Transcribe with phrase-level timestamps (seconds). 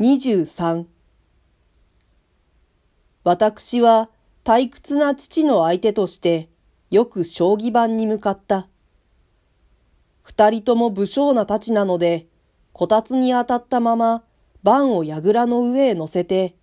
[0.00, 0.86] 23
[3.22, 4.08] 私は
[4.44, 6.48] 退屈な父の相手として
[6.90, 8.66] よく将棋盤に向かった。
[10.22, 12.28] 二人とも武将な太刀なので、
[12.72, 14.22] こたつに当たったまま
[14.62, 16.56] 盤を櫓の上へ乗せて、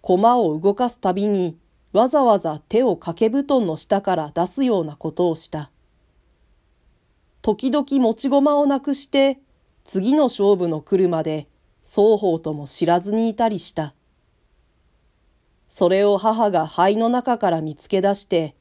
[0.00, 1.56] 駒を動かすたびに
[1.92, 5.70] わざわざ手を掛け布団の下から出すようなことをした。
[7.40, 9.38] 時々持ち駒をなくして
[9.84, 11.46] 次の勝負の来るまで
[11.84, 13.94] 双方とも知らずにいたりした。
[15.68, 18.56] それを母が灰の中から見つけ出して、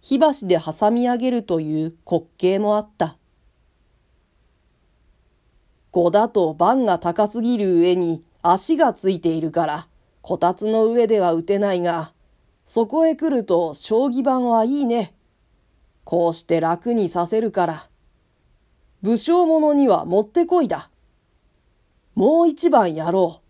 [0.00, 3.16] 火箸で挟み上げるという滑稽もあった。
[5.90, 9.88] 五だと番が高すぎる上に足がついているから、
[10.22, 12.12] こたつの上では打てないが、
[12.64, 15.14] そこへ来ると将棋盤はいいね。
[16.04, 17.88] こうして楽にさせるから。
[19.02, 20.90] 武将者にはもってこいだ。
[22.18, 23.42] もう一番やろう。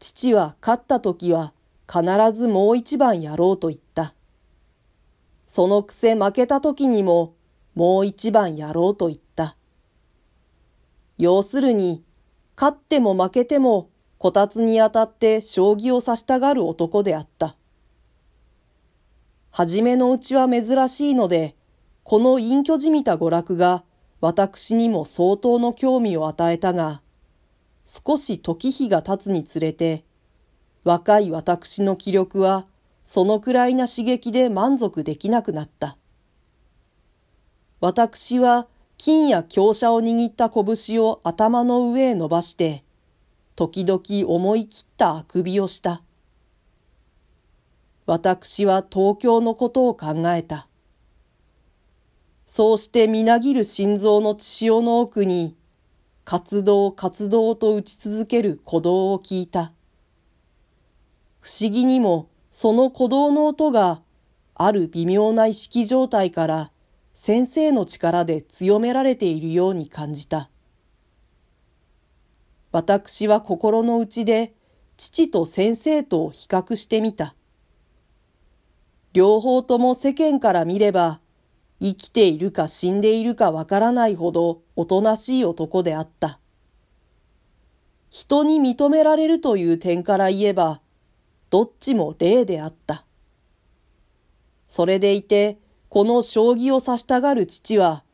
[0.00, 1.52] 父は勝った時は
[1.88, 4.12] 必ずもう一番やろうと言った。
[5.46, 7.36] そのくせ負けた時にも
[7.76, 9.56] もう一番やろうと言った。
[11.16, 12.02] 要するに、
[12.56, 17.56] 勝っても負けてもこたつに当たって将棋を指したがる男であった。
[19.52, 21.54] はじめのうちは珍しいので、
[22.02, 23.84] この隠居じみた娯楽が
[24.22, 27.02] 私にも相当の興味を与えたが、
[27.84, 30.04] 少し時日が経つにつれて、
[30.84, 32.68] 若い私の気力は
[33.04, 35.98] そのくらいな刺激で満足できなくなった。
[37.80, 42.84] 私は金や強者を握った拳を頭の上へ伸ばして、
[43.56, 46.00] 時々思い切ったあくびをした。
[48.06, 50.68] 私は東京のことを考えた。
[52.54, 55.56] そうしてみなぎる心臓の血潮の奥に、
[56.22, 59.72] 活動活動と打ち続ける鼓動を聞いた。
[61.40, 64.02] 不思議にもその鼓動の音が
[64.54, 66.72] ある微妙な意識状態から
[67.14, 70.50] 先生の力で強められているように感じた。
[72.70, 74.52] 私は心の内で
[74.98, 77.34] 父と先生と比較してみた。
[79.14, 81.21] 両方とも世間から見れば
[81.82, 86.38] 生きているか死んでいるかわからないほどおとなしい男であった。
[88.08, 90.80] 人に認められるという点から言えば、
[91.50, 93.04] どっちも例であった。
[94.68, 98.04] それでいて、この将棋を指したがる父は、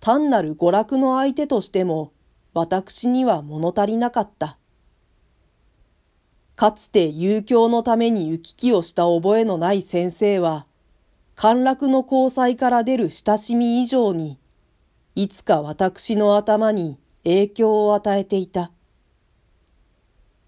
[0.00, 2.12] 単なる娯楽の相手としても、
[2.54, 4.56] 私には物足りなかった。
[6.56, 10.66] かつて遊興のために行き来をした覚えのない先生は、
[11.42, 14.38] 陥落の交際から出る親しみ以上に、
[15.14, 18.70] いつか私の頭に影響を与えていた。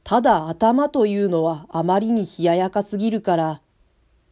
[0.04, 3.62] ただ頭というのはあまりに冷ややかすぎるから、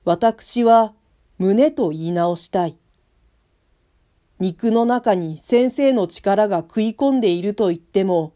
[0.04, 0.92] 私は
[1.38, 2.76] 胸と言い直したい。
[4.38, 8.34] 肉の中に先生の力が食い込んでいると言っても、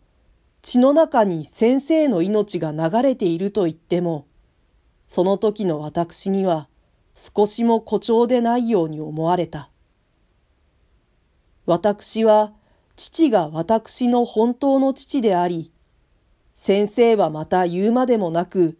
[0.62, 4.26] 血の中に先生の命が流れていると言っても、
[5.06, 6.68] その時の私には
[7.14, 9.70] 少しも誇張でないように思われた。
[11.66, 12.52] 私は
[12.96, 15.72] 父が私の本当の父であり、
[16.54, 18.78] 先生はまた言うまでもなく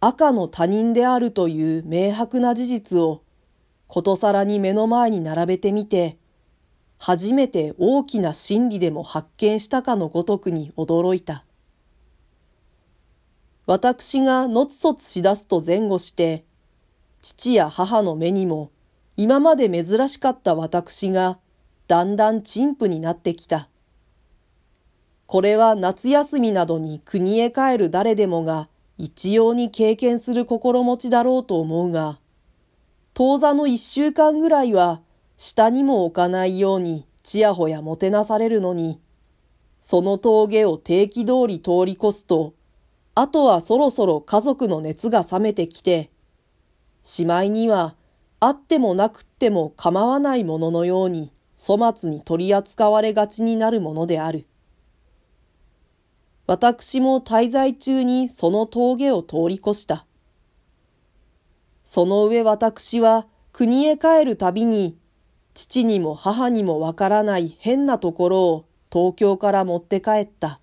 [0.00, 3.22] 赤の他人であるという明白な事実を
[3.88, 6.18] ことさらに目の前に並べてみて、
[6.98, 11.44] 初めて大きな真理でも発見したかのごとくに驚いた。
[13.66, 16.44] 私がのつそつしだすと前後して、
[17.28, 18.70] 父や母の目にも
[19.16, 21.40] 今まで珍しかった私が
[21.88, 23.68] だんだん陳腐になってきた。
[25.26, 32.20] これは夏休みなどに国へ帰る誰でもが一様に経験する心持ちだろうと思うが、
[33.12, 35.00] 当座の一週間ぐらいは
[35.36, 39.00] 下にも置かないようにちやほやもてなされるのに、
[39.80, 42.54] その峠を定期通り通り越すと、
[43.16, 46.12] あとはそろそろ家族の熱が冷めてきて、
[47.06, 47.94] しまいには、
[48.40, 54.44] あってもなくっても構わないもののように粗末に取り扱われがちになるものである。
[56.48, 60.04] 私も滞在中にその峠を通り越した。
[61.84, 64.98] その上私は国へ帰るたびに、
[65.54, 70.58] 父にも母にもわからない変なところを東京から持って帰った。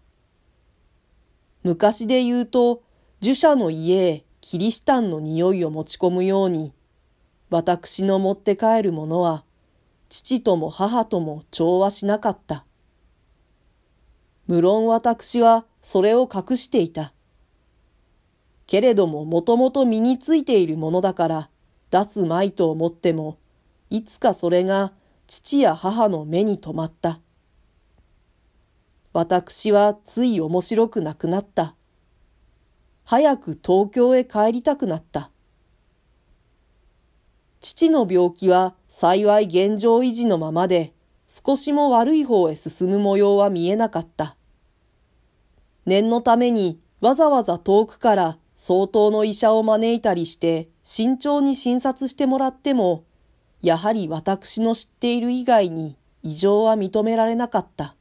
[1.64, 2.84] 昔で言うと、
[3.22, 6.74] 儒者の家へキリシタンの匂いを持ち込むように、
[7.50, 9.46] 私の持って帰るものは、
[10.10, 12.66] 父とも母とも調和しなかった。
[14.46, 17.14] 無論私はそれを隠していた。
[18.68, 21.50] けれどももともと身についているものだから
[21.90, 23.38] 出すまいと思っても、
[23.90, 24.92] いつかそれが
[25.26, 27.22] 父や母の目に留まった。
[29.14, 31.76] 私はつい面白くなくなった。
[33.06, 35.30] 早く東京へ帰りたくなった。
[37.60, 40.94] 父の病気は幸い現状維持のままで、
[41.28, 44.36] 少しも悪い方へ進む模様は見えなかった。
[45.86, 53.04] 念のためにわざわざ遠くから相当の医者を招いたりして慎重に診察してもらっても、
[53.62, 57.96] やはり私の知っている以外に異常は認められなかった。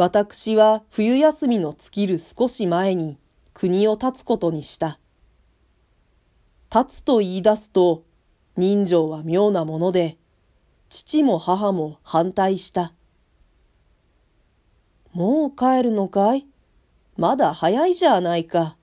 [0.00, 3.18] 私は冬休みの尽きる少し前に
[3.52, 4.98] 国を立つことにした。
[6.74, 8.04] 立つと言い出すと
[8.56, 10.16] 人情は妙なもので、
[10.88, 12.94] 父も母も反対した。
[15.12, 16.46] もう帰るのかい？
[17.18, 18.78] まだ早いじゃないか。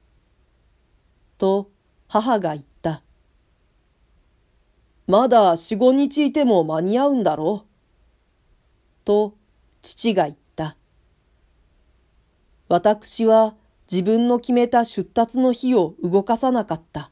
[1.40, 1.72] と
[2.08, 3.02] 母が言った。
[5.08, 7.68] まだ四五日いても間に合うんだろう。
[9.04, 9.34] と
[9.82, 10.47] 父が言った。
[12.70, 13.56] 私は
[13.90, 17.12] 自分の決めた出立の日を動かさなかった。